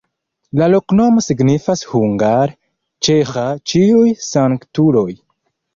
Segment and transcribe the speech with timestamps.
[0.61, 2.57] La loknomo signifas hungare:
[3.09, 5.09] "ĉeĥa-ĉiuj-sanktuloj".